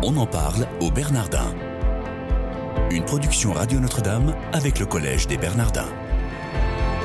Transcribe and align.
On 0.00 0.16
en 0.16 0.26
parle 0.26 0.68
au 0.80 0.92
Bernardin. 0.92 1.52
Une 2.92 3.04
production 3.04 3.52
Radio 3.52 3.80
Notre-Dame 3.80 4.32
avec 4.52 4.78
le 4.78 4.86
Collège 4.86 5.26
des 5.26 5.36
Bernardins. 5.36 5.88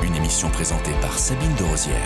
Une 0.04 0.14
émission 0.14 0.48
présentée 0.48 0.92
par 1.00 1.18
Sabine 1.18 1.52
de 1.58 1.64
Rosière. 1.64 1.96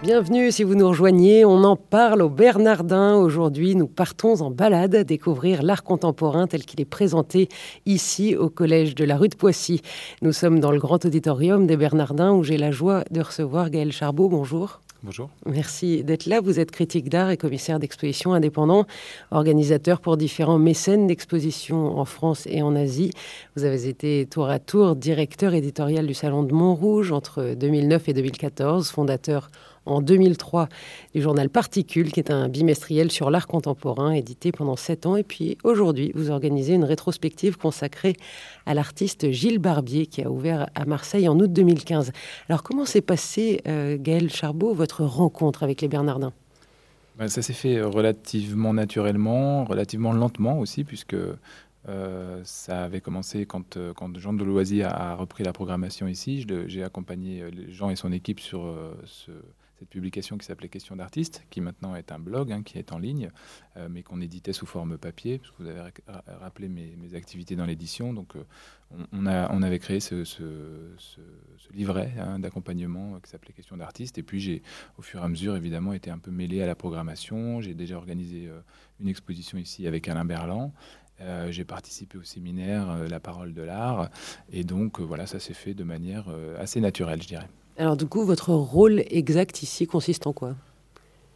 Bienvenue 0.00 0.52
si 0.52 0.62
vous 0.62 0.76
nous 0.76 0.86
rejoignez, 0.86 1.44
on 1.44 1.64
en 1.64 1.74
parle 1.74 2.22
au 2.22 2.28
Bernardin. 2.28 3.16
Aujourd'hui, 3.16 3.74
nous 3.74 3.88
partons 3.88 4.40
en 4.40 4.52
balade 4.52 4.94
à 4.94 5.02
découvrir 5.02 5.64
l'art 5.64 5.82
contemporain 5.82 6.46
tel 6.46 6.64
qu'il 6.64 6.80
est 6.80 6.84
présenté 6.84 7.48
ici 7.84 8.36
au 8.36 8.48
Collège 8.48 8.94
de 8.94 9.04
la 9.04 9.16
rue 9.16 9.28
de 9.28 9.34
Poissy. 9.34 9.82
Nous 10.22 10.32
sommes 10.32 10.60
dans 10.60 10.70
le 10.70 10.78
grand 10.78 11.04
auditorium 11.04 11.66
des 11.66 11.76
Bernardins 11.76 12.32
où 12.32 12.44
j'ai 12.44 12.58
la 12.58 12.70
joie 12.70 13.02
de 13.10 13.22
recevoir 13.22 13.70
Gaël 13.70 13.90
Charbot. 13.90 14.28
Bonjour. 14.28 14.82
Bonjour. 15.02 15.30
Merci 15.44 16.02
d'être 16.02 16.26
là. 16.26 16.40
Vous 16.40 16.58
êtes 16.58 16.70
critique 16.70 17.08
d'art 17.08 17.30
et 17.30 17.36
commissaire 17.36 17.78
d'exposition 17.78 18.32
indépendant, 18.32 18.86
organisateur 19.30 20.00
pour 20.00 20.16
différents 20.16 20.58
mécènes 20.58 21.06
d'exposition 21.06 21.98
en 21.98 22.04
France 22.04 22.46
et 22.46 22.62
en 22.62 22.74
Asie. 22.74 23.10
Vous 23.56 23.64
avez 23.64 23.88
été 23.88 24.26
tour 24.26 24.48
à 24.48 24.58
tour 24.58 24.96
directeur 24.96 25.54
éditorial 25.54 26.06
du 26.06 26.14
Salon 26.14 26.42
de 26.42 26.52
Montrouge 26.52 27.12
entre 27.12 27.54
2009 27.54 28.08
et 28.08 28.12
2014, 28.14 28.90
fondateur 28.90 29.50
en 29.86 30.00
2003 30.00 30.68
du 31.14 31.22
journal 31.22 31.48
Particule, 31.48 32.12
qui 32.12 32.20
est 32.20 32.30
un 32.30 32.48
bimestriel 32.48 33.10
sur 33.10 33.30
l'art 33.30 33.46
contemporain, 33.46 34.10
édité 34.12 34.52
pendant 34.52 34.76
sept 34.76 35.06
ans. 35.06 35.16
Et 35.16 35.22
puis 35.22 35.56
aujourd'hui, 35.64 36.12
vous 36.14 36.30
organisez 36.30 36.74
une 36.74 36.84
rétrospective 36.84 37.56
consacrée 37.56 38.16
à 38.66 38.74
l'artiste 38.74 39.30
Gilles 39.30 39.58
Barbier, 39.58 40.06
qui 40.06 40.22
a 40.22 40.30
ouvert 40.30 40.68
à 40.74 40.84
Marseille 40.84 41.28
en 41.28 41.38
août 41.38 41.52
2015. 41.52 42.12
Alors 42.48 42.62
comment 42.62 42.84
s'est 42.84 43.00
passé, 43.00 43.62
euh, 43.66 43.96
Gaël 43.98 44.30
Charbot, 44.30 44.74
votre 44.74 45.04
rencontre 45.04 45.62
avec 45.62 45.80
les 45.80 45.88
Bernardins? 45.88 46.32
Ben, 47.18 47.28
Ça 47.28 47.40
s'est 47.42 47.52
fait 47.52 47.80
relativement 47.80 48.74
naturellement, 48.74 49.64
relativement 49.64 50.12
lentement 50.12 50.58
aussi, 50.58 50.84
puisque 50.84 51.16
euh, 51.88 52.40
ça 52.44 52.82
avait 52.82 53.00
commencé 53.00 53.46
quand, 53.46 53.76
euh, 53.76 53.92
Jean 54.16 54.32
de 54.32 54.44
Loisy 54.44 54.82
a, 54.82 55.14
repris 55.14 55.44
la 55.44 55.52
programmation 55.52 56.08
ici. 56.08 56.44
J'ai 56.66 56.82
accompagné 56.82 57.44
Jean 57.68 57.90
et 57.90 57.96
son 57.96 58.12
équipe 58.12 58.40
sur 58.40 58.74
ce 59.04 59.30
cette 59.78 59.88
publication 59.88 60.38
qui 60.38 60.46
s'appelait 60.46 60.68
Question 60.68 60.96
d'artiste, 60.96 61.44
qui 61.50 61.60
maintenant 61.60 61.94
est 61.94 62.12
un 62.12 62.18
blog, 62.18 62.50
hein, 62.50 62.62
qui 62.62 62.78
est 62.78 62.92
en 62.92 62.98
ligne, 62.98 63.30
euh, 63.76 63.88
mais 63.90 64.02
qu'on 64.02 64.20
éditait 64.20 64.52
sous 64.52 64.66
forme 64.66 64.98
papier, 64.98 65.38
parce 65.38 65.50
que 65.52 65.62
vous 65.62 65.68
avez 65.68 65.80
rappelé 66.40 66.68
mes, 66.68 67.14
activités 67.14 67.56
dans 67.56 67.66
l'édition. 67.66 68.12
Donc, 68.12 68.36
euh, 68.36 68.42
on, 69.12 69.62
avait 69.62 69.78
créé 69.78 70.00
ce, 70.00 70.24
livret 71.72 72.12
hein, 72.18 72.38
d'accompagnement 72.38 73.20
qui 73.20 73.30
s'appelait 73.30 73.52
Question 73.52 73.76
d'artiste. 73.76 74.18
Et 74.18 74.22
puis, 74.22 74.40
j'ai, 74.40 74.62
au 74.98 75.02
fur 75.02 75.20
et 75.20 75.24
à 75.24 75.28
mesure, 75.28 75.56
évidemment, 75.56 75.92
été 75.92 76.10
un 76.10 76.18
peu 76.18 76.30
mêlé 76.30 76.62
à 76.62 76.66
la 76.66 76.74
programmation. 76.74 77.60
J'ai 77.60 77.74
déjà 77.74 77.96
organisé 77.96 78.48
euh, 78.48 78.60
une 79.00 79.08
exposition 79.08 79.58
ici 79.58 79.86
avec 79.86 80.08
Alain 80.08 80.24
Berland. 80.24 80.72
j'ai 81.50 81.64
participé 81.64 82.18
au 82.18 82.22
séminaire 82.22 83.08
La 83.08 83.20
parole 83.20 83.54
de 83.54 83.62
l'art. 83.62 84.10
Et 84.50 84.64
donc, 84.64 85.00
voilà, 85.00 85.26
ça 85.26 85.38
s'est 85.38 85.54
fait 85.54 85.74
de 85.74 85.84
manière 85.84 86.28
assez 86.58 86.80
naturelle, 86.80 87.22
je 87.22 87.28
dirais. 87.28 87.48
Alors 87.78 87.96
du 87.96 88.06
coup, 88.06 88.24
votre 88.24 88.50
rôle 88.50 89.02
exact 89.10 89.62
ici 89.62 89.86
consiste 89.86 90.26
en 90.26 90.32
quoi? 90.32 90.54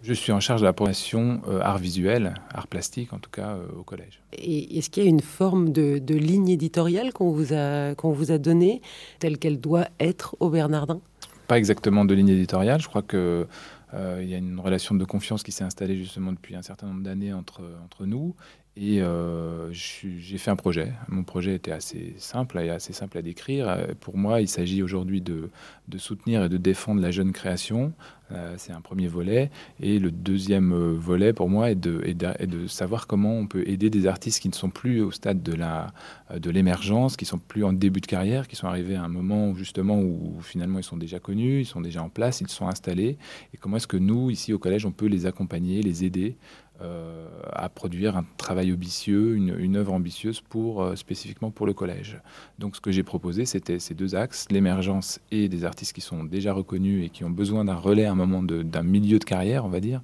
Je 0.03 0.15
suis 0.15 0.33
en 0.33 0.41
charge 0.41 0.63
de 0.63 0.67
la 0.67 0.73
formation 0.73 1.43
euh, 1.47 1.61
art 1.61 1.77
visuel, 1.77 2.35
art 2.55 2.67
plastique 2.67 3.13
en 3.13 3.19
tout 3.19 3.29
cas 3.31 3.51
euh, 3.51 3.67
au 3.79 3.83
collège. 3.83 4.23
Et 4.33 4.79
est-ce 4.79 4.89
qu'il 4.89 5.03
y 5.03 5.07
a 5.07 5.11
une 5.11 5.21
forme 5.21 5.73
de, 5.73 6.15
ligne 6.15 6.49
éditoriale 6.49 7.13
qu'on 7.13 7.31
vous 7.31 7.53
a 7.53 7.95
qu'on 7.95 8.13
vous 8.13 8.33
a 8.33 8.39
donnée 8.39 8.81
telle 9.19 9.37
qu'elle 9.37 9.61
doit 9.61 9.89
être 9.99 10.37
au 10.41 10.49
Bernardin? 10.49 11.01
Pas 11.49 11.59
exactement 11.59 12.07
de 12.07 12.15
ligne 12.15 12.31
éditoriale. 12.31 12.81
Je 12.81 12.89
crois 12.89 13.03
que 13.03 13.47
euh, 13.93 14.21
il 14.23 14.31
y 14.31 14.35
a 14.35 14.39
une 14.39 14.59
relation 14.59 14.95
de 14.95 15.05
confiance 15.05 15.43
qui 15.43 15.53
s'est 15.53 15.65
installée 15.65 15.97
justement 15.97 16.33
depuis 16.33 16.57
un 16.57 16.63
certain 16.63 16.87
nombre 16.87 17.03
d'années 17.03 17.35
entre, 17.35 17.61
entre 17.85 18.07
nous. 18.07 18.35
Et 18.77 19.03
euh, 19.03 19.73
j'ai 19.73 20.39
fait 20.39 20.51
un 20.51 20.57
projet. 20.57 20.93
Mon 21.09 21.25
projet 21.25 21.55
était 21.55 21.73
assez 21.73 22.15
simple 22.19 22.59
et 22.61 22.71
assez 22.71 22.93
simple 22.93 23.19
à 23.19 23.23
décrire. 23.23 23.89
Pour 24.01 24.17
moi, 24.17 24.41
il 24.41 24.49
s'agit 24.49 24.83
aujourd'hui 24.83 25.21
de, 25.21 25.51
soutenir 25.99 26.45
et 26.45 26.49
de 26.49 26.57
défendre 26.57 27.03
la 27.03 27.11
jeune 27.11 27.33
création. 27.33 27.93
Euh, 28.33 28.55
c'est 28.59 28.73
un 28.73 28.81
premier 28.81 29.09
volet. 29.09 29.51
Et 29.81 29.99
le 29.99 30.13
deuxième 30.13 30.73
volet, 30.95 31.33
pour 31.33 31.49
moi, 31.49 31.73
est 31.73 31.75
de, 31.75 32.01
est 32.05 32.15
de, 32.15 32.67
savoir 32.69 33.09
comment 33.09 33.35
on 33.35 33.49
peut 33.49 33.69
aider 33.69 33.91
des 33.91 34.07
artistes 34.07 34.41
qui 34.41 34.49
ne 34.49 34.55
sont 34.55 34.71
plus 34.71 35.01
au 35.01 35.11
stade 35.11 35.43
de, 35.43 36.51
l'émergence, 36.51 37.17
qui 37.17 37.25
sont 37.25 37.39
plus 37.39 37.65
en 37.65 37.73
début 37.73 38.01
de 38.01 38.07
carrière, 38.07 38.47
qui 38.47 38.55
sont 38.55 38.69
arrivés 38.69 38.95
à 38.95 39.03
un 39.03 39.09
moment 39.09 39.49
où, 39.49 39.57
justement 39.57 39.99
où 39.99 40.39
finalement 40.43 40.79
ils 40.79 40.85
sont 40.85 40.97
déjà 40.97 41.19
connus, 41.19 41.63
ils 41.63 41.67
sont 41.67 41.81
déjà 41.81 42.05
en 42.05 42.09
place, 42.09 42.41
ils 42.41 42.49
sont 42.49 42.69
installés. 42.69 43.19
Et 43.53 43.57
comment 43.57 43.79
est-ce 43.79 43.89
que 43.89 43.97
nous, 43.97 44.31
ici 44.31 44.53
au 44.53 44.61
collège, 44.61 44.87
on 44.87 44.93
peut 44.93 45.07
les 45.07 45.27
accompagner, 45.27 45.83
les 45.83 46.05
aider 46.05 46.37
euh, 46.83 47.27
à 47.53 47.69
produire 47.69 48.17
un 48.17 48.25
travail 48.39 48.73
ambitieux, 48.73 49.37
une, 49.37 49.77
œuvre 49.77 49.93
ambitieuse 49.93 50.41
pour, 50.41 50.83
euh, 50.83 50.97
spécifiquement 50.97 51.51
pour 51.51 51.67
le 51.67 51.75
collège. 51.75 52.19
Donc 52.59 52.77
ce 52.77 52.81
que 52.81 52.91
j'ai 52.91 53.03
proposé, 53.03 53.45
c'était 53.45 53.79
ces 53.79 53.95
deux 53.95 54.15
axes, 54.15 54.47
l'émergence 54.51 55.21
et 55.31 55.49
des 55.49 55.65
artistes 55.65 55.93
qui 55.93 56.01
sont 56.01 56.25
déjà 56.25 56.53
reconnus 56.53 57.07
et 57.07 57.11
qui 57.11 57.25
ont 57.25 57.31
besoin 57.31 57.67
d'un 57.67 57.75
relais 57.75 58.07
à 58.07 58.13
un 58.13 58.15
moment 58.15 58.43
d'un 58.43 58.83
milieu 58.83 59.19
de 59.19 59.25
carrière, 59.25 59.65
on 59.65 59.69
va 59.69 59.81
dire, 59.81 60.01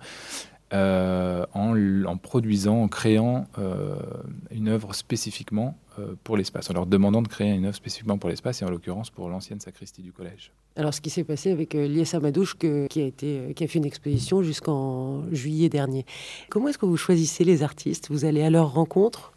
euh, 0.72 1.44
en, 1.54 2.16
produisant, 2.16 2.82
en 2.82 2.88
créant 2.88 3.46
une 4.50 4.68
œuvre 4.68 4.94
spécifiquement 4.94 5.78
pour 6.24 6.36
l'espace, 6.36 6.70
en 6.70 6.74
leur 6.74 6.86
demandant 6.86 7.22
de 7.22 7.28
créer 7.28 7.52
une 7.52 7.66
œuvre 7.66 7.76
spécifiquement 7.76 8.18
pour 8.18 8.30
l'espace, 8.30 8.62
et 8.62 8.64
en 8.64 8.70
l'occurrence 8.70 9.10
pour 9.10 9.28
l'ancienne 9.28 9.60
sacristie 9.60 10.02
du 10.02 10.12
collège. 10.12 10.52
Alors, 10.76 10.92
ce 10.92 11.00
qui 11.00 11.08
s'est 11.08 11.24
passé 11.24 11.50
avec 11.50 11.74
euh, 11.74 11.88
Lies 11.88 12.14
Amadouche, 12.14 12.56
qui, 12.58 12.66
a 12.66 13.04
été, 13.04 13.38
euh, 13.38 13.52
qui 13.54 13.64
a 13.64 13.66
fait 13.66 13.78
une 13.78 13.86
exposition 13.86 14.42
jusqu'en 14.42 15.22
juillet 15.32 15.70
dernier. 15.70 16.04
Comment 16.50 16.68
est-ce 16.68 16.76
que 16.76 16.84
vous 16.84 16.98
choisissez 16.98 17.44
les 17.44 17.62
artistes? 17.62 18.08
Vous 18.10 18.26
allez 18.26 18.42
à 18.42 18.50
leur 18.50 18.74
rencontre? 18.74 19.32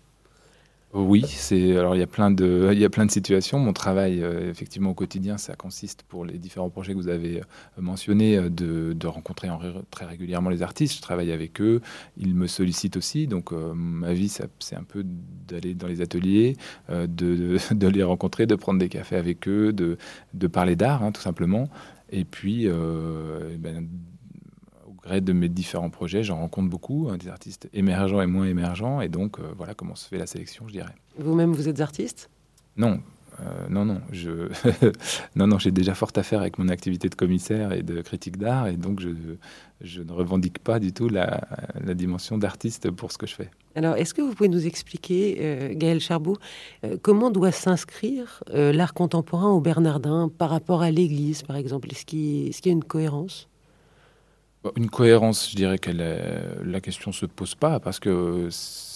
Oui, 0.92 1.24
alors 1.78 1.96
il 1.96 2.00
y 2.00 2.04
a 2.04 2.08
plein 2.08 2.32
de 2.32 2.70
il 2.74 2.80
y 2.80 2.86
a 2.86 2.90
plein 2.90 3.06
de 3.06 3.12
situations. 3.12 3.60
Mon 3.60 3.74
travail 3.74 4.24
euh, 4.24 4.50
effectivement 4.50 4.90
au 4.90 4.94
quotidien, 4.96 5.38
ça 5.38 5.56
consiste 5.56 6.02
pour 6.02 6.26
les 6.26 6.40
différents 6.40 6.72
projets 6.72 6.94
que 6.94 6.98
vous 6.98 7.10
avez 7.10 7.42
euh, 7.42 7.44
mentionnés 7.78 8.38
euh, 8.38 8.50
de, 8.50 9.08
rencontrer 9.08 9.50
très 9.92 10.06
régulièrement 10.06 10.50
les 10.50 10.64
artistes. 10.64 10.96
Je 10.96 11.02
travaille 11.02 11.32
avec 11.32 11.62
eux, 11.62 11.82
ils 12.18 12.34
me 12.34 12.48
sollicitent 12.48 12.98
aussi. 12.98 13.28
Donc 13.28 13.52
ma 13.52 14.14
vie, 14.14 14.30
c'est 14.30 14.76
un 14.76 14.84
peu 14.84 15.04
d'aller 15.48 15.74
dans 15.74 15.88
les 15.88 16.02
ateliers, 16.02 16.56
de, 16.90 17.88
les 17.88 18.04
rencontrer, 18.04 18.46
de 18.46 18.56
prendre 18.56 18.80
des 18.80 18.90
cafés 18.90 19.16
avec 19.16 19.48
eux, 19.48 19.74
de, 19.74 20.48
parler 20.48 20.76
d'art 20.76 21.04
hein, 21.04 21.12
tout 21.12 21.22
simplement. 21.22 21.70
Et 22.12 22.26
puis 22.26 22.68
ben, 22.68 23.88
de 25.08 25.34
mes 25.34 25.50
différents 25.50 25.90
projets, 25.90 26.24
j'en 26.24 26.38
rencontre 26.38 26.70
beaucoup, 26.70 27.08
hein, 27.10 27.18
des 27.18 27.30
artistes 27.30 27.70
émergents 27.74 28.22
et 28.22 28.28
moins 28.28 28.46
émergents, 28.46 29.02
et 29.02 29.10
donc 29.10 29.40
euh, 29.40 29.44
voilà 29.58 29.74
comment 29.74 29.96
se 29.96 30.08
fait 30.08 30.18
la 30.18 30.28
sélection, 30.28 30.66
je 30.68 30.74
dirais. 30.74 30.96
Vous-même, 31.18 31.54
vous 31.54 31.68
êtes 31.68 31.80
artiste? 31.80 32.30
Non, 32.78 33.00
euh, 33.40 33.44
non, 33.70 33.86
non, 33.86 34.02
je... 34.12 34.50
non, 35.36 35.48
non, 35.48 35.58
j'ai 35.58 35.72
déjà 35.72 35.96
fort 35.96 36.12
à 36.16 36.24
faire 36.24 36.42
avec 36.42 36.58
mon 36.58 36.68
activité 36.68 37.10
de 37.10 37.16
commissaire 37.16 37.72
et 37.72 37.82
de 37.82 38.02
critique 38.02 38.38
d'art, 38.38 38.68
et 38.68 38.76
donc 38.76 39.00
je, 39.00 39.10
je, 39.82 40.02
ne 40.02 40.12
revendique 40.12 40.60
pas 40.60 40.80
du 40.80 40.92
tout 40.92 41.10
la, 41.10 41.42
la 41.82 41.94
dimension 41.94 42.38
d'artiste 42.38 42.92
pour 42.92 43.12
ce 43.12 43.18
que 43.18 43.26
je 43.26 43.36
fais. 43.36 43.50
Alors, 43.76 43.96
est-ce 43.96 44.14
que 44.14 44.22
vous 44.22 44.34
pouvez 44.34 44.50
nous 44.50 44.66
expliquer, 44.68 45.38
euh, 45.40 45.74
Gaël 45.74 46.02
Charbot, 46.02 46.38
comment 47.02 47.32
doit 47.32 47.52
s'inscrire 47.52 48.44
l'art 48.52 48.94
contemporain 48.94 49.50
au 49.50 49.62
Bernardin 49.62 50.30
par 50.38 50.50
rapport 50.50 50.82
à 50.82 50.92
l'Église, 50.92 51.44
par 51.44 51.56
exemple? 51.56 51.90
Est-ce 51.92 52.06
qu'il 52.06 52.50
y, 52.50 52.70
a 52.70 52.72
une 52.72 52.84
cohérence? 52.84 53.50
Une 54.76 54.90
cohérence, 54.90 55.50
je 55.52 55.56
dirais 55.56 55.78
que 55.78 55.92
la 55.92 56.82
question 56.82 57.12
se 57.12 57.26
pose 57.26 57.56
pas 57.56 57.80
parce 57.80 58.00
que 58.00 58.50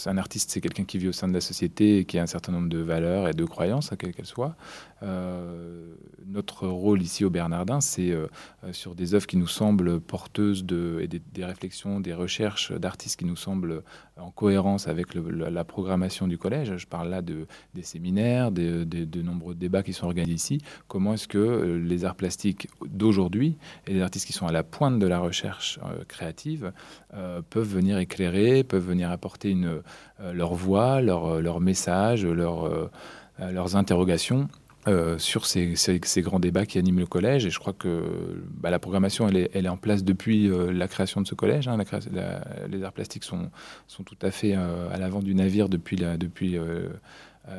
un 0.09 0.18
artiste, 0.18 0.51
c'est 0.51 0.62
quelqu'un 0.62 0.84
qui 0.84 0.97
vit 0.97 1.07
au 1.07 1.12
sein 1.12 1.28
de 1.28 1.34
la 1.34 1.41
société 1.41 2.00
et 2.00 2.06
qui 2.06 2.18
a 2.18 2.24
un 2.24 2.28
certain 2.28 2.51
nombre 2.51 2.69
de 2.69 2.79
valeurs 2.79 3.28
et 3.28 3.34
de 3.34 3.46
croyances, 3.46 3.91
quelles 3.97 4.13
qu'elles 4.13 4.25
soient. 4.25 4.56
Euh, 5.02 5.96
notre 6.25 6.68
rôle 6.68 7.02
ici 7.02 7.25
au 7.25 7.29
Bernardin, 7.29 7.81
c'est 7.81 8.12
euh, 8.12 8.28
sur 8.72 8.96
des 8.96 9.13
œuvres 9.13 9.28
qui 9.28 9.38
nous 9.38 9.47
semblent 9.47 10.00
porteuses 10.00 10.63
de, 10.63 11.00
et 11.02 11.07
des, 11.07 11.46
réflexions, 11.46 12.00
des 12.00 12.13
recherches 12.13 12.72
d'artistes 12.72 13.19
qui 13.19 13.25
nous 13.25 13.35
semblent 13.35 13.84
en 14.17 14.32
cohérence 14.32 14.88
avec 14.88 15.14
la, 15.14 15.64
programmation 15.64 16.28
du 16.28 16.38
collège. 16.38 16.78
Je 16.78 16.88
parle 16.88 17.09
là 17.09 17.22
de, 17.22 17.47
des 17.73 17.84
séminaires, 17.84 18.52
de 18.52 19.22
nombreux 19.22 19.55
débats 19.55 19.84
qui 19.84 19.93
sont 19.93 20.05
organisés 20.05 20.34
ici. 20.34 20.58
Comment 20.88 21.14
est-ce 21.14 21.28
que 21.28 21.38
euh, 21.38 21.78
les 21.78 22.05
arts 22.05 22.16
plastiques 22.16 22.67
d'aujourd'hui 22.85 23.58
et 23.88 23.93
les 23.93 24.02
artistes 24.02 24.26
qui 24.26 24.34
sont 24.34 24.47
à 24.47 24.52
la 24.52 24.64
pointe 24.64 24.99
de 24.99 25.08
la 25.08 25.20
recherche 25.20 25.53
créative 26.08 26.72
peuvent 27.50 27.67
venir 27.67 27.97
éclairer, 27.97 28.64
peuvent 28.64 28.85
venir 28.85 29.11
apporter 29.11 29.53
euh, 30.23 30.34
leur 30.34 30.53
voix, 30.53 31.02
leur, 31.02 31.26
euh, 31.26 31.41
leur 31.41 31.59
message, 31.59 32.26
leur, 32.26 32.66
euh, 32.66 32.90
leurs 33.40 33.76
interrogations 33.76 34.47
sur 35.17 35.46
ces, 35.46 35.78
ces, 35.78 36.22
grands 36.22 36.41
débats 36.41 36.66
qui 36.66 36.78
animent 36.78 37.00
le 37.00 37.05
collège. 37.05 37.46
Et 37.46 37.50
je 37.50 37.58
crois 37.58 37.72
que 37.72 38.03
bah, 38.52 38.70
la 38.70 38.79
programmation, 38.79 39.29
elle 39.29 39.38
est, 39.38 39.52
elle 39.53 39.66
est, 39.66 39.70
en 39.70 39.78
place 39.78 40.03
depuis 40.03 40.52
la 40.73 40.90
création 40.90 41.22
de 41.22 41.26
ce 41.26 41.35
collège. 41.35 41.70
Hein. 41.70 41.78
Les 42.70 42.84
arts 42.84 42.91
plastiques 42.91 43.23
sont, 43.23 43.50
sont 43.88 44.03
tout 44.03 44.17
à 44.22 44.29
fait 44.29 44.55
à 44.55 44.97
l'avant 45.00 45.22
du 45.22 45.35
navire 45.35 45.70
depuis, 45.70 45.96
depuis 45.96 46.58
euh, 46.58 46.90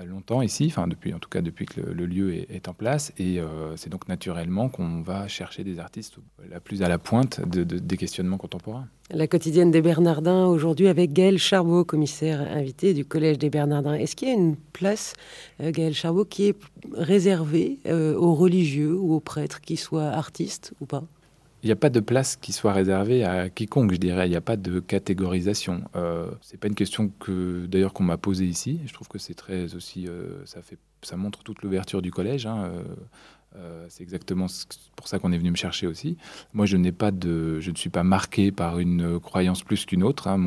longtemps 0.06 0.42
ici, 0.42 0.66
enfin 0.68 0.86
depuis, 0.86 1.12
en 1.12 1.18
tout 1.18 1.28
cas 1.28 1.42
depuis 1.42 1.66
que 1.66 1.80
le, 1.80 2.06
lieu 2.06 2.34
est, 2.34 2.68
en 2.68 2.74
place. 2.74 3.12
Et 3.18 3.38
euh, 3.38 3.76
c'est 3.76 3.90
donc 3.90 4.08
naturellement 4.08 4.68
qu'on 4.68 5.02
va 5.02 5.28
chercher 5.28 5.64
des 5.64 5.78
artistes 5.78 6.16
la 6.48 6.60
plus 6.60 6.82
à 6.82 6.88
la 6.88 6.98
pointe 6.98 7.40
des 7.46 7.96
questionnements 7.96 8.38
contemporains. 8.38 8.88
La 9.10 9.26
quotidienne 9.26 9.70
des 9.70 9.82
Bernardins 9.82 10.46
aujourd'hui 10.46 10.88
avec 10.88 11.12
Gaël 11.12 11.38
Charbot, 11.38 11.84
commissaire 11.84 12.40
invité 12.40 12.94
du 12.94 13.04
Collège 13.04 13.38
des 13.38 13.50
Bernardins. 13.50 13.94
Est-ce 13.94 14.16
qu'il 14.16 14.28
y 14.28 14.30
a 14.30 14.34
une 14.34 14.56
place, 14.56 15.12
euh, 15.60 15.70
Gaël 15.70 15.94
Charbot, 15.94 16.24
qui 16.24 16.48
est 16.48 16.56
réservée 16.94 17.78
aux 17.86 18.34
religieux 18.34 18.94
ou 18.94 19.14
aux 19.14 19.20
prêtres, 19.20 19.60
qui 19.60 19.76
soient 19.76 20.08
artistes 20.08 20.72
ou 20.80 20.86
pas? 20.86 21.04
Il 21.64 21.68
n'y 21.68 21.72
a 21.72 21.76
pas 21.76 21.88
de 21.88 22.00
place 22.00 22.36
qui 22.36 22.52
soit 22.52 22.74
réservée 22.74 23.24
à 23.24 23.48
quiconque, 23.48 23.92
je 23.92 23.96
dirais. 23.96 24.26
Il 24.26 24.30
n'y 24.30 24.36
a 24.36 24.42
pas 24.42 24.58
de 24.58 24.80
catégorisation. 24.80 25.82
Euh, 25.96 26.30
c'est 26.42 26.58
pas 26.60 26.68
une 26.68 26.74
question 26.74 27.08
que 27.08 27.64
d'ailleurs 27.64 27.94
qu'on 27.94 28.04
m'a 28.04 28.18
posée 28.18 28.44
ici. 28.44 28.80
Je 28.84 28.92
trouve 28.92 29.08
que 29.08 29.18
c'est 29.18 29.32
très 29.32 29.74
aussi, 29.74 30.06
euh, 30.06 30.44
ça 30.44 30.60
fait, 30.60 30.76
ça 31.00 31.16
montre 31.16 31.42
toute 31.42 31.62
l'ouverture 31.62 32.02
du 32.02 32.10
collège. 32.10 32.44
Hein. 32.44 32.70
Euh, 33.56 33.86
c'est 33.88 34.02
exactement 34.02 34.46
pour 34.96 35.06
ça 35.06 35.18
qu'on 35.18 35.30
est 35.30 35.38
venu 35.38 35.50
me 35.50 35.56
chercher 35.56 35.86
aussi. 35.86 36.16
Moi, 36.54 36.66
je 36.66 36.76
n'ai 36.76 36.90
pas 36.90 37.12
de, 37.12 37.60
je 37.60 37.70
ne 37.70 37.76
suis 37.76 37.90
pas 37.90 38.02
marqué 38.02 38.50
par 38.50 38.80
une 38.80 39.20
croyance 39.20 39.62
plus 39.62 39.86
qu'une 39.86 40.02
autre. 40.02 40.28
Hein. 40.28 40.40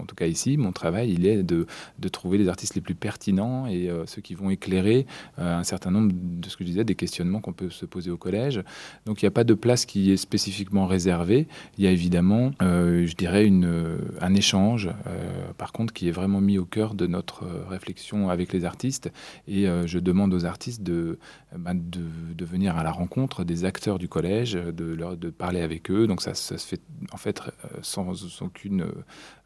en 0.00 0.04
tout 0.06 0.16
cas 0.16 0.26
ici, 0.26 0.56
mon 0.56 0.72
travail, 0.72 1.12
il 1.12 1.26
est 1.26 1.42
de, 1.42 1.66
de 1.98 2.08
trouver 2.08 2.38
les 2.38 2.48
artistes 2.48 2.74
les 2.74 2.80
plus 2.80 2.94
pertinents 2.94 3.66
et 3.66 3.88
euh, 3.88 4.06
ceux 4.06 4.22
qui 4.22 4.34
vont 4.34 4.50
éclairer 4.50 5.06
euh, 5.38 5.56
un 5.56 5.64
certain 5.64 5.90
nombre 5.90 6.12
de 6.14 6.48
ce 6.48 6.56
que 6.56 6.64
je 6.64 6.68
disais, 6.68 6.84
des 6.84 6.94
questionnements 6.96 7.40
qu'on 7.40 7.52
peut 7.52 7.70
se 7.70 7.86
poser 7.86 8.10
au 8.10 8.16
collège. 8.16 8.62
Donc, 9.04 9.22
il 9.22 9.24
n'y 9.24 9.28
a 9.28 9.32
pas 9.32 9.44
de 9.44 9.54
place 9.54 9.86
qui 9.86 10.10
est 10.10 10.16
spécifiquement 10.16 10.86
réservée. 10.86 11.46
Il 11.78 11.84
y 11.84 11.86
a 11.86 11.90
évidemment, 11.90 12.52
je 12.60 13.14
dirais, 13.14 13.46
une, 13.46 13.98
un 14.20 14.34
échange, 14.34 14.90
par 15.58 15.72
contre, 15.72 15.92
qui 15.92 16.08
est 16.08 16.12
vraiment 16.12 16.40
mis 16.40 16.58
au 16.58 16.64
cœur 16.64 16.94
de 16.94 17.06
notre 17.06 17.44
réflexion 17.68 18.30
avec 18.30 18.52
les 18.52 18.64
artistes. 18.64 19.10
Et 19.46 19.66
je 19.86 19.98
demande 19.98 20.34
aux 20.34 20.44
artistes 20.44 20.82
de, 20.82 21.18
bah, 21.56 21.72
de 21.74 22.02
de, 22.34 22.44
venir 22.44 22.76
à 22.76 22.82
la 22.82 22.92
rencontre 22.92 23.44
des 23.44 23.64
acteurs 23.64 23.98
du 23.98 24.08
collège, 24.08 24.52
de, 24.54 24.84
leur, 24.94 25.16
de 25.16 25.30
parler 25.30 25.60
avec 25.60 25.90
eux. 25.90 26.06
Donc 26.06 26.22
ça, 26.22 26.34
se 26.34 26.54
fait 26.56 26.80
en 27.12 27.16
fait 27.16 27.40
euh, 27.40 27.78
sans, 27.82 28.42
aucune, 28.42 28.86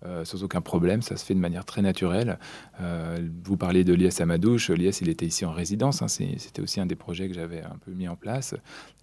euh, 0.05 0.25
sans 0.25 0.43
aucun 0.45 0.61
problème, 0.61 1.03
ça 1.03 1.17
se 1.17 1.25
fait 1.25 1.35
de 1.35 1.41
manière 1.41 1.65
très 1.65 1.83
naturelle. 1.83 2.39
Euh, 2.81 3.19
vous 3.45 3.57
parlez 3.57 3.85
de 3.85 3.95
Lies 3.95 4.21
Amadouche, 4.21 4.71
Lies 4.71 4.99
il 5.01 5.09
était 5.09 5.27
ici 5.27 5.45
en 5.45 5.53
résidence, 5.53 6.03
hein. 6.03 6.09
c'était 6.09 6.63
aussi 6.63 6.81
un 6.81 6.87
des 6.87 6.97
projets 6.97 7.29
que 7.29 7.35
j'avais 7.35 7.63
un 7.63 7.77
peu 7.85 7.93
mis 7.93 8.09
en 8.09 8.17
place. 8.17 8.55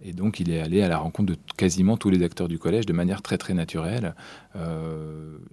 Et 0.02 0.12
donc 0.12 0.40
il 0.40 0.50
est 0.50 0.60
allé 0.60 0.82
à 0.82 0.88
la 0.88 0.98
rencontre 0.98 1.32
de 1.32 1.38
quasiment 1.56 1.96
tous 1.96 2.10
les 2.10 2.22
acteurs 2.22 2.48
du 2.48 2.58
collège 2.58 2.86
de 2.86 2.92
manière 2.92 3.22
très 3.22 3.38
très 3.38 3.54
naturelle. 3.54 4.14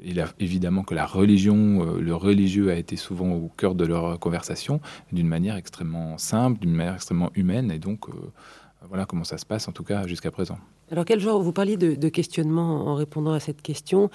il 0.03 0.19
a, 0.19 0.27
évidemment 0.39 0.83
que 0.83 0.95
la 0.95 1.06
religion, 1.06 1.95
le 1.95 2.15
religieux 2.15 2.71
a 2.71 2.75
été 2.75 2.95
souvent 2.95 3.31
au 3.31 3.50
cœur 3.50 3.75
de 3.75 3.85
leur 3.85 4.19
conversation, 4.19 4.81
d'une 5.12 5.27
manière 5.27 5.56
extrêmement 5.56 6.17
simple, 6.17 6.59
d'une 6.59 6.73
manière 6.73 6.95
extrêmement 6.95 7.31
humaine. 7.35 7.71
Et 7.71 7.79
donc 7.79 8.04
euh, 8.11 8.31
voilà 8.89 9.05
comment 9.05 9.23
ça 9.23 9.37
se 9.37 9.45
passe, 9.45 9.67
en 9.67 9.71
tout 9.71 9.83
cas 9.83 10.07
jusqu'à 10.07 10.31
présent. 10.31 10.57
Alors, 10.91 11.05
quel 11.05 11.19
genre, 11.19 11.41
vous 11.41 11.51
parliez 11.51 11.77
de, 11.77 12.09
questionnement 12.09 12.87
en 12.87 12.95
répondant 12.95 13.33
à 13.33 13.39
cette 13.39 13.61
question. 13.61 14.09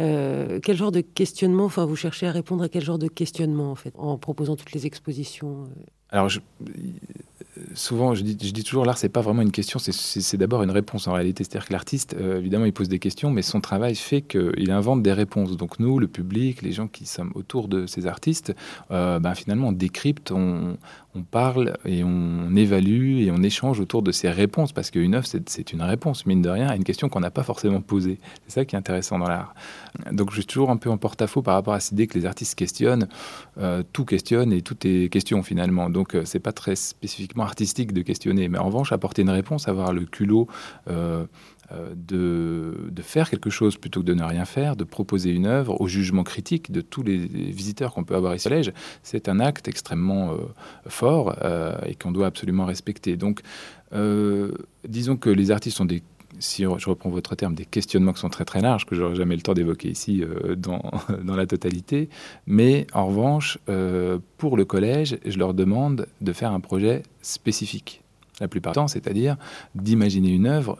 Euh, 0.00 0.58
quel 0.62 0.76
genre 0.76 0.90
de 0.90 1.00
questionnement, 1.00 1.64
enfin, 1.64 1.84
vous 1.84 1.96
cherchez 1.96 2.26
à 2.26 2.32
répondre 2.32 2.64
à 2.64 2.68
quel 2.68 2.82
genre 2.82 2.98
de 2.98 3.08
questionnement, 3.08 3.70
en 3.70 3.76
fait, 3.76 3.94
en 3.96 4.18
proposant 4.18 4.56
toutes 4.56 4.72
les 4.72 4.86
expositions 4.86 5.64
euh 5.64 5.82
Alors, 6.10 6.28
je, 6.28 6.40
souvent, 7.74 8.14
je 8.14 8.22
dis, 8.22 8.36
je 8.40 8.52
dis 8.52 8.64
toujours, 8.64 8.84
l'art, 8.84 8.98
c'est 8.98 9.08
pas 9.08 9.20
vraiment 9.20 9.42
une 9.42 9.50
question, 9.50 9.78
c'est 9.78 10.36
d'abord 10.36 10.62
une 10.62 10.70
réponse 10.70 11.06
en 11.08 11.12
réalité. 11.12 11.44
C'est-à-dire 11.44 11.68
que 11.68 11.72
l'artiste, 11.72 12.16
euh, 12.18 12.38
évidemment, 12.38 12.64
il 12.64 12.72
pose 12.72 12.88
des 12.88 12.98
questions, 12.98 13.30
mais 13.30 13.42
son 13.42 13.60
travail 13.60 13.94
fait 13.94 14.22
qu'il 14.22 14.70
invente 14.70 15.02
des 15.02 15.12
réponses. 15.12 15.56
Donc 15.56 15.78
nous, 15.78 15.98
le 15.98 16.08
public, 16.08 16.62
les 16.62 16.72
gens 16.72 16.88
qui 16.88 17.06
sommes 17.06 17.32
autour 17.34 17.68
de 17.68 17.86
ces 17.86 18.06
artistes, 18.06 18.54
euh, 18.90 19.18
ben, 19.18 19.34
finalement, 19.34 19.68
on 19.68 19.72
décrypte, 19.72 20.32
on, 20.32 20.76
parle 21.22 21.76
et 21.84 22.04
on 22.04 22.54
évalue 22.54 23.22
et 23.22 23.30
on 23.30 23.42
échange 23.42 23.80
autour 23.80 24.02
de 24.02 24.12
ces 24.12 24.30
réponses, 24.30 24.72
parce 24.72 24.90
qu'une 24.90 25.14
œuvre, 25.14 25.26
c'est 25.26 25.72
une 25.72 25.82
réponse, 25.82 26.26
mine 26.26 26.42
de 26.42 26.48
rien, 26.48 26.68
à 26.68 26.76
une 26.76 26.84
question 26.84 27.08
qu'on 27.08 27.20
n'a 27.20 27.30
pas 27.30 27.42
forcément 27.42 27.80
posée. 27.80 28.18
C'est 28.46 28.54
ça 28.54 28.64
qui 28.64 28.76
est 28.76 28.78
intéressant 28.78 29.18
dans 29.18 29.28
l'art. 29.28 29.54
Donc 30.12 30.30
je 30.30 30.36
suis 30.36 30.46
toujours 30.46 30.70
un 30.70 30.76
peu 30.76 30.90
en 30.90 30.98
porte-à-faux 30.98 31.42
par 31.42 31.54
rapport 31.54 31.74
à 31.74 31.80
cette 31.80 31.92
idée 31.92 32.06
que 32.06 32.18
les 32.18 32.26
artistes 32.26 32.54
questionnent, 32.54 33.08
euh, 33.58 33.82
tout 33.92 34.04
questionne 34.04 34.52
et 34.52 34.62
tout 34.62 34.76
est 34.86 35.10
question 35.10 35.42
finalement. 35.42 35.90
Donc 35.90 36.16
c'est 36.24 36.40
pas 36.40 36.52
très 36.52 36.76
spécifiquement 36.76 37.44
artistique 37.44 37.92
de 37.92 38.02
questionner, 38.02 38.48
mais 38.48 38.58
en 38.58 38.66
revanche, 38.66 38.92
apporter 38.92 39.22
une 39.22 39.30
réponse, 39.30 39.68
avoir 39.68 39.92
le 39.92 40.04
culot 40.04 40.46
euh, 40.88 41.06
euh, 41.06 41.26
de, 41.94 42.88
de, 42.90 43.02
faire 43.02 43.28
quelque 43.28 43.50
chose 43.50 43.76
plutôt 43.76 44.00
que 44.00 44.06
de 44.06 44.14
ne 44.14 44.22
rien 44.22 44.44
faire, 44.44 44.76
de 44.76 44.84
proposer 44.84 45.30
une 45.30 45.46
œuvre 45.46 45.80
au 45.80 45.88
jugement 45.88 46.22
critique 46.22 46.70
de 46.70 46.80
tous 46.80 47.02
les 47.02 47.16
visiteurs 47.16 47.92
qu'on 47.92 48.04
peut 48.04 48.14
avoir 48.14 48.34
ici 48.34 48.46
à 48.48 48.50
Lège, 48.50 48.72
c'est 49.02 49.28
un 49.28 49.40
acte 49.40 49.66
extrêmement 49.66 50.32
euh, 50.32 50.36
fort 50.86 51.34
et 51.84 51.94
qu'on 51.94 52.12
doit 52.12 52.26
absolument 52.26 52.66
respecter. 52.66 53.16
Donc, 53.16 53.40
disons 54.88 55.16
que 55.16 55.30
les 55.30 55.50
artistes 55.50 55.76
sont 55.76 55.84
des 55.84 56.02
si 56.38 56.62
je 56.62 56.88
reprends 56.88 57.10
votre 57.10 57.34
terme, 57.34 57.54
des 57.54 57.64
questionnements 57.64 58.12
qui 58.12 58.20
sont 58.20 58.28
très 58.28 58.44
très 58.44 58.60
larges, 58.60 58.84
que 58.84 58.94
j'aurais 58.94 59.14
jamais 59.14 59.36
le 59.36 59.42
temps 59.42 59.54
d'évoquer 59.54 59.88
ici 59.88 60.22
euh, 60.22 60.54
dans, 60.56 60.82
dans, 61.24 61.36
la 61.36 61.46
totalité. 61.46 62.08
Mais 62.46 62.86
en 62.92 63.06
revanche, 63.06 63.58
euh, 63.68 64.18
pour 64.38 64.56
le 64.56 64.64
collège, 64.64 65.18
je 65.24 65.38
leur 65.38 65.54
demande 65.54 66.06
de 66.20 66.32
faire 66.32 66.52
un 66.52 66.60
projet 66.60 67.02
spécifique. 67.22 68.02
La 68.40 68.48
plupart 68.48 68.72
du 68.72 68.76
temps, 68.76 68.88
c'est-à-dire 68.88 69.36
d'imaginer 69.74 70.30
une 70.30 70.46
œuvre 70.46 70.78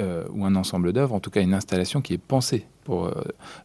euh, 0.00 0.24
ou 0.30 0.44
un 0.44 0.54
ensemble 0.56 0.92
d'œuvres, 0.92 1.14
en 1.14 1.20
tout 1.20 1.30
cas 1.30 1.40
une 1.40 1.54
installation 1.54 2.00
qui 2.00 2.14
est 2.14 2.18
pensée 2.18 2.66
pour 2.84 3.06
euh, 3.06 3.12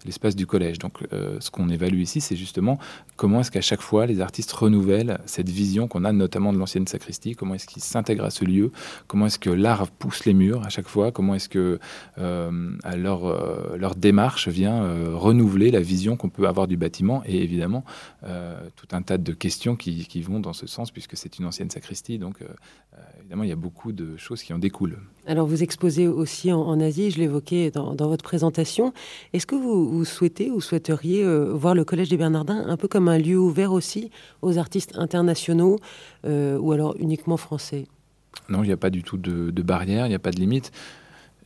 l'espace 0.06 0.36
du 0.36 0.48
collège. 0.48 0.80
Donc 0.80 1.06
euh, 1.14 1.38
ce 1.40 1.52
qu'on 1.52 1.70
évalue 1.70 2.00
ici, 2.00 2.22
c'est 2.22 2.36
justement 2.36 2.80
comment 3.18 3.42
est-ce 3.42 3.52
qu'à 3.52 3.62
chaque 3.62 3.82
fois 3.82 4.06
les 4.06 4.22
artistes 4.22 4.52
renouvellent 4.52 5.20
cette 5.26 5.50
vision 5.50 5.88
qu'on 5.88 6.06
a 6.06 6.12
notamment 6.12 6.54
de 6.54 6.58
l'ancienne 6.58 6.88
sacristie, 6.88 7.36
comment 7.36 7.54
est-ce 7.54 7.68
qu'ils 7.68 7.84
s'intègrent 7.84 8.24
à 8.24 8.30
ce 8.32 8.46
lieu, 8.46 8.72
comment 9.08 9.28
est-ce 9.28 9.38
que 9.38 9.50
l'art 9.50 9.88
pousse 9.88 10.26
les 10.26 10.34
murs 10.34 10.66
à 10.66 10.70
chaque 10.70 10.88
fois, 10.88 11.12
comment 11.12 11.36
est-ce 11.36 11.50
que 11.50 11.80
euh, 12.18 12.72
leur, 12.96 13.96
démarche 13.96 14.48
vient 14.48 15.14
renouveler 15.14 15.72
la 15.72 15.82
vision 15.82 16.16
qu'on 16.16 16.30
peut 16.30 16.48
avoir 16.48 16.68
du 16.68 16.78
bâtiment? 16.78 17.22
Et 17.26 17.44
évidemment 17.44 17.84
tout 18.76 18.88
un 18.92 19.02
tas 19.02 19.18
de 19.18 19.34
questions 19.34 19.76
qui, 19.76 20.22
vont 20.22 20.40
dans 20.40 20.54
ce 20.54 20.68
sens 20.68 20.92
puisque 20.92 21.18
c'est 21.18 21.40
une 21.40 21.46
ancienne 21.46 21.70
sacristie. 21.70 22.18
Donc 22.18 22.40
évidemment, 23.20 23.44
il 23.44 23.50
y 23.50 23.54
a 23.54 23.58
beaucoup 23.58 23.92
de 23.92 24.16
choses 24.18 24.44
qui 24.44 24.54
en 24.54 24.60
découlent. 24.60 25.00
Alors 25.28 25.48
vous 25.48 25.64
exposez 25.64 26.08
aussi 26.08 26.52
en, 26.52 26.80
Asie, 26.80 27.12
je 27.12 27.20
l'évoquais 27.20 27.72
dans 27.72 27.96
votre 28.08 28.24
présentation. 28.24 28.94
Est-ce 29.34 29.46
que 29.46 29.56
vous, 29.56 30.06
souhaitez 30.06 30.52
ou 30.52 30.62
souhaiteriez 30.62 31.24
euh, 31.24 31.52
voir 31.54 31.76
le 31.76 31.84
Collège 31.84 32.10
des 32.10 32.18
Bernardins 32.18 32.66
un 32.68 32.78
peu 32.78 32.88
comme 32.88 33.08
un 33.08 33.18
lieu 33.18 33.38
ouvert 33.38 33.72
aussi 33.72 34.12
aux 34.42 34.58
artistes 34.58 34.94
internationaux 34.96 35.78
euh, 36.26 36.58
ou 36.58 36.72
alors 36.72 36.96
uniquement 37.00 37.38
français? 37.38 37.88
Non, 38.50 38.64
il 38.64 38.68
n'y 38.68 38.74
a 38.74 38.78
pas 38.78 38.90
du 38.90 39.04
tout 39.04 39.18
de, 39.18 39.52
de 39.52 39.62
barrière, 39.62 40.06
il 40.06 40.10
n'y 40.10 40.16
a 40.16 40.20
pas 40.20 40.32
de 40.32 40.40
limite. 40.40 40.72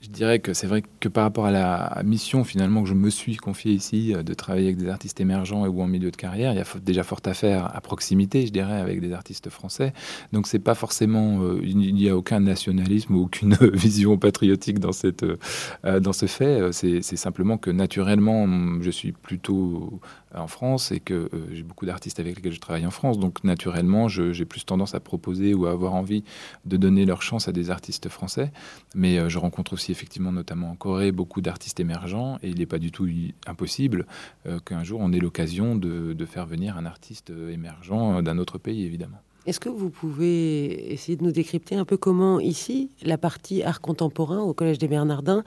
Je 0.04 0.10
dirais 0.10 0.40
que 0.40 0.54
c'est 0.54 0.68
vrai 0.68 0.84
que 1.00 1.08
par 1.08 1.24
rapport 1.24 1.46
à 1.46 1.52
la 1.52 2.02
mission 2.04 2.44
finalement 2.44 2.84
que 2.84 2.90
je 2.90 2.94
me 2.94 3.10
suis 3.10 3.38
confiée 3.38 3.72
ici, 3.72 4.14
euh, 4.14 4.22
de 4.22 4.34
travailler 4.34 4.66
avec 4.66 4.78
des 4.78 4.90
artistes 4.90 5.22
émergents 5.22 5.66
ou 5.66 5.82
en 5.82 5.88
milieu 5.88 6.12
de 6.12 6.16
carrière, 6.18 6.52
il 6.52 6.58
y 6.58 6.60
a 6.60 6.66
déjà 6.82 7.04
fort 7.04 7.22
à 7.24 7.34
faire 7.34 7.74
à 7.74 7.80
proximité, 7.80 8.46
je 8.46 8.52
dirais, 8.52 8.82
avec 8.82 9.00
des 9.00 9.14
artistes 9.14 9.50
français. 9.50 9.94
Donc 10.34 10.48
c'est 10.48 10.60
pas 10.60 10.76
forcément, 10.76 11.42
euh, 11.42 11.62
il 11.64 11.78
n'y 11.78 12.10
a 12.10 12.18
aucun 12.18 12.42
nationalisme 12.42 13.16
ou 13.16 13.22
aucune 13.24 13.54
vision 13.74 14.18
patriotique 14.18 14.80
dans 14.80 14.92
cette, 14.92 15.24
euh, 15.24 16.00
dans 16.02 16.12
ce 16.12 16.26
fait. 16.26 16.74
C'est 16.74 17.02
simplement 17.02 17.58
que 17.58 17.70
naturellement, 17.70 18.46
je 18.82 18.92
suis 18.92 19.14
plutôt 19.14 20.02
en 20.36 20.48
France 20.48 20.92
et 20.92 21.00
que 21.00 21.30
j'ai 21.54 21.64
beaucoup 21.64 21.86
d'artistes 21.86 22.20
avec 22.20 22.36
lesquels 22.36 22.52
je 22.52 22.60
travaille 22.60 22.86
en 22.86 22.92
France. 22.92 23.20
Donc 23.20 23.44
naturellement, 23.46 24.10
j'ai 24.10 24.46
plus 24.46 24.66
tendance 24.66 24.96
à 24.96 25.00
proposer 25.00 25.54
ou 25.54 25.66
à 25.66 25.72
avoir 25.72 25.94
envie 25.94 26.26
de 26.66 26.76
donner 26.76 27.06
leur 27.06 27.22
chance 27.22 27.48
à 27.48 27.54
des 27.54 27.70
artistes 27.70 28.10
français. 28.10 28.52
Mais 28.96 29.30
je 29.30 29.38
rencontre 29.38 29.74
aussi 29.74 29.93
effectivement, 29.94 30.34
notamment 30.34 30.72
en 30.72 30.76
Corée, 30.76 31.14
beaucoup 31.14 31.40
d'artistes 31.40 31.80
émergents, 31.80 32.38
et 32.44 32.50
il 32.50 32.60
n'est 32.60 32.66
pas 32.66 32.80
du 32.80 32.92
tout 32.92 33.08
impossible 33.48 34.06
euh, 34.46 34.60
qu'un 34.60 34.84
jour 34.84 35.00
on 35.02 35.14
ait 35.14 35.20
l'occasion 35.20 35.76
de, 35.76 36.26
faire 36.26 36.46
venir 36.46 36.78
un 36.78 36.86
artiste 36.86 37.32
émergent 37.52 38.22
d'un 38.24 38.38
autre 38.38 38.58
pays, 38.58 38.86
évidemment. 38.86 39.20
Est-ce 39.46 39.60
que 39.60 39.68
vous 39.68 39.90
pouvez 39.90 40.94
essayer 40.94 41.18
de 41.18 41.24
nous 41.24 41.34
décrypter 41.34 41.76
un 41.76 41.84
peu 41.84 41.98
comment 41.98 42.40
ici 42.40 42.90
la 43.02 43.18
partie 43.18 43.62
art 43.62 43.82
contemporain 43.82 44.40
au 44.40 44.54
Collège 44.54 44.78
des 44.78 44.88
Bernardins 44.88 45.44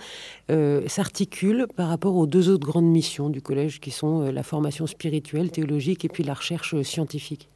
euh, 0.51 0.87
s'articule 0.87 1.67
par 1.77 1.89
rapport 1.89 2.15
aux 2.15 2.27
deux 2.27 2.51
autres 2.51 2.67
grandes 2.67 2.91
missions 2.91 3.31
du 3.31 3.41
collège 3.41 3.81
qui 3.81 3.91
sont 3.91 4.23
euh, 4.23 4.33
la 4.33 4.43
formation 4.43 4.87
spirituelle, 4.87 5.51
théologique 5.51 6.05
et 6.05 6.09
puis 6.09 6.25
la 6.25 6.35
recherche 6.35 6.81
scientifique? 6.83 7.49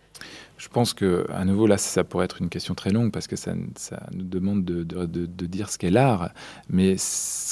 Je 0.61 0.69
pense 0.69 0.93
que, 0.93 1.27
à 1.33 1.47
nouveau, 1.47 1.67
là, 1.67 1.79
ça 1.79 2.05
pourrait 2.05 2.27
être 2.27 2.43
une 2.43 2.51
question 2.51 2.75
très 2.75 2.91
longue 2.91 3.11
parce 3.13 3.27
que 3.27 3.35
ça, 3.35 3.55
nous 3.55 4.25
demande 4.25 4.63
de, 4.63 5.47
dire 5.47 5.71
ce 5.71 5.79
qu'est 5.79 5.91
l'art. 5.91 6.33
Mais 6.69 6.97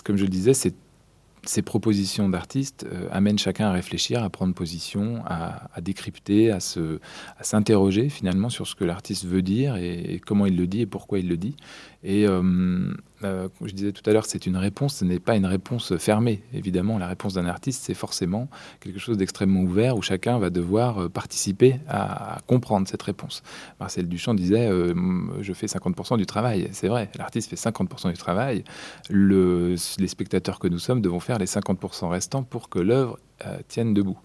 comme 0.05 0.19
je 0.19 0.25
le 0.25 0.29
disais, 0.29 0.53
ces 0.53 1.63
propositions 1.63 2.29
d'artistes 2.29 2.85
euh, 2.93 3.09
amènent 3.11 3.39
chacun 3.39 3.69
à 3.69 3.73
réfléchir, 3.73 4.23
à 4.23 4.29
prendre 4.29 4.53
position, 4.53 5.23
à, 5.25 5.81
décrypter, 5.81 6.51
à, 6.51 6.59
s'interroger 7.41 8.11
finalement 8.11 8.51
sur 8.51 8.67
ce 8.67 8.75
que 8.75 8.85
l'artiste 8.85 9.25
veut 9.25 9.41
dire 9.41 9.77
et, 9.77 10.21
comment 10.27 10.45
il 10.45 10.59
le 10.59 10.67
dit 10.67 10.83
et 10.83 10.87
pourquoi 10.87 11.19
il 11.19 11.29
le 11.29 11.39
dit. 11.39 11.57
Et 12.05 12.27
euh, 12.27 12.93
euh, 13.25 13.49
je 13.65 13.73
disais 13.73 13.93
tout 13.93 14.09
à 14.09 14.13
l'heure, 14.13 14.27
c'est 14.27 14.47
une 14.47 14.57
réponse, 14.57 14.97
ce 14.97 15.05
n'est 15.05 15.19
pas 15.19 15.37
une 15.37 15.47
réponse 15.47 15.97
fermée. 15.97 16.43
Évidemment, 16.53 16.99
la 16.99 17.07
réponse 17.07 17.35
d'un 17.35 17.47
artiste, 17.47 17.83
c'est 17.85 17.95
forcément 17.95 18.49
quelque 18.81 18.99
chose 18.99 19.17
d'extrêmement 19.17 19.61
ouvert 19.61 19.97
où 19.97 20.03
chacun 20.03 20.39
va 20.39 20.51
devoir 20.51 21.03
euh, 21.03 21.09
participer 21.09 21.81
à, 21.89 22.39
comprendre 22.47 22.87
cette 22.87 23.03
réponse. 23.03 23.43
Marcel 23.81 24.09
Duchamp 24.09 24.35
disait 24.35 24.69
euh, 24.69 24.95
Je 25.41 25.53
fais 25.53 25.67
50% 25.67 26.17
du 26.17 26.27
travail. 26.27 26.69
C'est 26.73 26.89
vrai, 26.89 27.11
l'artiste 27.17 27.51
fait 27.51 27.57
50% 27.57 28.11
du 28.11 28.19
travail. 28.19 28.65
Le, 29.11 29.75
les 29.99 30.09
spectateurs 30.09 30.59
que 30.59 30.69
nous 30.69 30.79
sommes 30.79 31.01
devons 31.01 31.21
faire 31.21 31.39
les 31.39 31.47
50% 31.47 32.09
restants 32.09 32.43
pour 32.43 32.69
que 32.69 32.79
l'œuvre 32.79 33.19
euh, 33.47 33.59
tiennent 33.69 33.95
debout. 33.95 34.19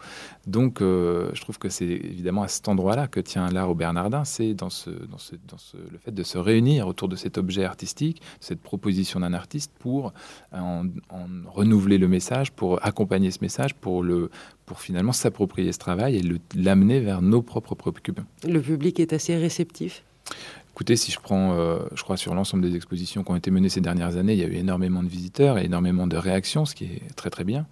Donc, 0.47 0.81
euh, 0.81 1.29
je 1.33 1.41
trouve 1.41 1.57
que 1.57 1.69
c'est 1.69 1.85
évidemment 1.85 2.43
à 2.43 2.47
cet 2.47 2.67
endroit-là 2.67 3.07
que 3.07 3.19
tient 3.19 3.49
l'art 3.49 3.69
au 3.69 3.75
Bernardin, 3.75 4.23
c'est 4.25 4.53
dans, 4.53 4.69
ce, 4.69 4.89
dans, 4.89 5.17
ce, 5.17 5.35
dans 5.47 5.57
ce, 5.57 5.77
le 5.77 5.97
fait 5.97 6.11
de 6.11 6.23
se 6.23 6.37
réunir 6.37 6.87
autour 6.87 7.07
de 7.07 7.15
cet 7.15 7.37
objet 7.37 7.63
artistique, 7.63 8.21
cette 8.39 8.61
proposition 8.61 9.19
d'un 9.19 9.33
artiste 9.33 9.71
pour 9.79 10.13
en, 10.51 10.85
renouveler 11.47 11.97
le 11.97 12.07
message, 12.07 12.51
pour 12.51 12.83
accompagner 12.85 13.31
ce 13.31 13.39
message, 13.41 13.73
pour, 13.75 14.03
le, 14.03 14.29
pour 14.65 14.79
finalement 14.79 15.13
s'approprier 15.13 15.71
ce 15.71 15.79
travail 15.79 16.17
et 16.17 16.23
l'amener 16.55 16.99
vers 16.99 17.21
nos 17.21 17.41
propres 17.41 17.75
préoccupations. 17.75 18.27
Le 18.47 18.61
public 18.61 18.99
est 18.99 19.13
assez 19.13 19.35
réceptif 19.37 20.03
Écoutez, 20.71 20.95
si 20.95 21.11
je 21.11 21.19
prends, 21.19 21.53
euh, 21.53 21.77
je 21.93 22.01
crois, 22.01 22.17
sur 22.17 22.33
l'ensemble 22.33 22.67
des 22.67 22.75
expositions 22.75 23.23
qui 23.23 23.29
ont 23.29 23.35
été 23.35 23.51
menées 23.51 23.69
ces 23.69 23.79
dernières 23.79 24.17
années, 24.17 24.33
il 24.33 24.39
y 24.39 24.43
a 24.43 24.47
eu 24.47 24.55
énormément 24.55 25.03
de 25.03 25.07
visiteurs 25.07 25.59
et 25.59 25.65
énormément 25.65 26.07
de 26.07 26.17
réactions, 26.17 26.65
ce 26.65 26.73
qui 26.73 26.85
est 26.85 27.15
très 27.15 27.29
très 27.29 27.43
bien. 27.43 27.67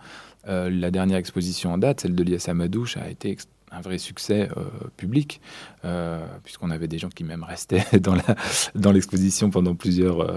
Euh, 0.48 0.70
la 0.70 0.92
dernière 0.92 1.18
exposition 1.18 1.74
en 1.74 1.78
date, 1.78 2.02
celle 2.02 2.16
de 2.16 2.24
l'IS 2.24 2.50
Amadouche, 2.50 2.98
a 2.98 3.10
été 3.10 3.38
un 3.74 3.80
vrai 3.80 4.00
succès 4.00 4.50
euh, 4.58 4.64
public, 4.98 5.40
euh, 5.86 6.26
puisqu'on 6.44 6.72
avait 6.72 6.90
des 6.90 6.98
gens 6.98 7.08
qui 7.08 7.24
même 7.24 7.46
restaient 7.46 7.86
dans, 8.76 8.92
l'exposition 8.92 9.50
pendant 9.50 9.76
plusieurs 9.76 10.28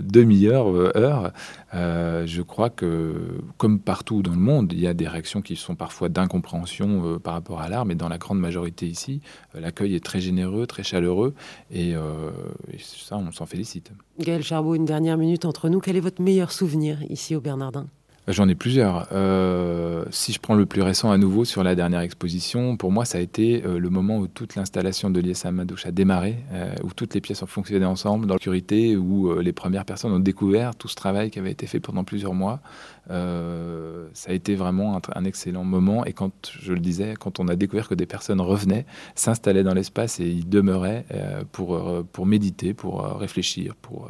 demi-heures, 0.00 0.96
heures. 0.96 1.32
je 1.74 2.40
crois 2.40 2.70
que, 2.70 3.42
comme 3.58 3.78
partout 3.78 4.22
dans 4.22 4.30
le 4.32 4.38
monde, 4.38 4.72
il 4.72 4.80
y 4.80 4.86
a 4.86 4.94
des 4.94 5.06
réactions 5.06 5.42
qui 5.42 5.54
sont 5.56 5.74
parfois 5.74 6.08
d'incompréhension 6.08 7.18
par 7.18 7.34
rapport 7.34 7.60
à 7.60 7.68
l'art, 7.68 7.84
mais 7.84 7.94
dans 7.94 8.08
la 8.08 8.16
grande 8.16 8.40
majorité 8.40 8.86
ici, 8.86 9.20
l'accueil 9.52 9.94
est 9.94 10.04
très 10.04 10.20
généreux, 10.20 10.66
très 10.66 10.82
chaleureux, 10.82 11.34
et, 11.70 11.90
et 11.90 12.78
ça, 12.78 13.18
on 13.18 13.32
s'en 13.32 13.44
félicite. 13.44 13.92
Gaël 14.18 14.42
Charbot, 14.42 14.76
une 14.76 14.86
dernière 14.86 15.18
minute 15.18 15.44
entre 15.44 15.68
nous. 15.68 15.80
Quel 15.80 15.96
est 15.96 16.00
votre 16.00 16.22
meilleur 16.22 16.52
souvenir 16.52 17.02
ici 17.10 17.36
au 17.36 17.42
Bernardin? 17.42 17.86
J'en 18.28 18.48
ai 18.48 18.54
plusieurs. 18.54 19.08
Euh, 19.10 20.04
si 20.12 20.32
je 20.32 20.38
prends 20.38 20.54
le 20.54 20.64
plus 20.64 20.80
récent 20.80 21.10
à 21.10 21.18
nouveau 21.18 21.44
sur 21.44 21.64
la 21.64 21.74
dernière 21.74 22.02
exposition, 22.02 22.76
pour 22.76 22.92
moi, 22.92 23.04
ça 23.04 23.18
a 23.18 23.20
été 23.20 23.64
euh, 23.64 23.80
le 23.80 23.90
moment 23.90 24.18
où 24.18 24.28
toute 24.28 24.54
l'installation 24.54 25.10
de 25.10 25.18
l'IS 25.18 25.44
Madouche 25.46 25.86
a 25.86 25.90
démarré, 25.90 26.36
euh, 26.52 26.72
où 26.84 26.92
toutes 26.92 27.14
les 27.14 27.20
pièces 27.20 27.42
ont 27.42 27.48
fonctionné 27.48 27.84
ensemble 27.84 28.28
dans 28.28 28.34
l'obscurité, 28.34 28.96
où 28.96 29.36
les 29.40 29.52
premières 29.52 29.84
personnes 29.84 30.12
ont 30.12 30.20
découvert 30.20 30.76
tout 30.76 30.86
ce 30.86 30.94
travail 30.94 31.32
qui 31.32 31.40
avait 31.40 31.50
été 31.50 31.66
fait 31.66 31.80
pendant 31.80 32.04
plusieurs 32.04 32.32
mois. 32.32 32.60
ça 33.08 34.30
a 34.30 34.32
été 34.32 34.54
vraiment 34.54 34.96
un, 34.96 35.00
un, 35.16 35.24
excellent 35.24 35.64
moment. 35.64 36.04
Et 36.04 36.12
quand, 36.12 36.52
je 36.60 36.72
le 36.72 36.78
disais, 36.78 37.14
quand 37.18 37.40
on 37.40 37.48
a 37.48 37.56
découvert 37.56 37.88
que 37.88 37.96
des 37.96 38.06
personnes 38.06 38.40
revenaient, 38.40 38.86
s'installaient 39.16 39.64
dans 39.64 39.74
l'espace 39.74 40.20
et 40.20 40.28
y 40.28 40.44
demeuraient 40.44 41.04
pour, 41.50 42.04
pour 42.12 42.26
méditer, 42.26 42.72
pour 42.72 43.02
réfléchir, 43.18 43.74
pour 43.74 44.08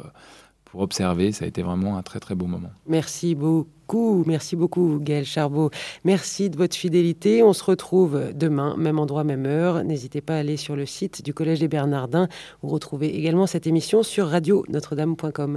observer. 0.81 1.31
Ça 1.31 1.45
a 1.45 1.47
été 1.47 1.61
vraiment 1.61 1.97
un 1.97 2.03
très 2.03 2.19
très 2.19 2.35
beau 2.35 2.45
moment. 2.45 2.69
Merci 2.87 3.35
beaucoup, 3.35 4.23
merci 4.25 4.55
beaucoup 4.55 4.99
Gaël 5.01 5.25
Charbot. 5.25 5.69
Merci 6.03 6.49
de 6.49 6.57
votre 6.57 6.75
fidélité. 6.75 7.43
On 7.43 7.53
se 7.53 7.63
retrouve 7.63 8.31
demain, 8.33 8.75
même 8.77 8.99
endroit, 8.99 9.23
même 9.23 9.45
heure. 9.45 9.83
N'hésitez 9.83 10.21
pas 10.21 10.35
à 10.35 10.39
aller 10.39 10.57
sur 10.57 10.75
le 10.75 10.85
site 10.85 11.23
du 11.23 11.33
Collège 11.33 11.59
des 11.59 11.67
Bernardins. 11.67 12.27
Vous 12.61 12.69
retrouvez 12.69 13.15
également 13.15 13.47
cette 13.47 13.67
émission 13.67 14.03
sur 14.03 14.27
radio-notre-dame.com. 14.27 15.51